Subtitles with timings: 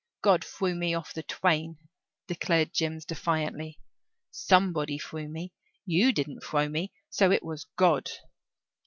[0.23, 1.77] "God frew me off the twain,"
[2.25, 3.77] declared Jims defiantly.
[4.31, 5.53] "Somebody frew me;
[5.85, 8.09] you didn't frow me; so it was God."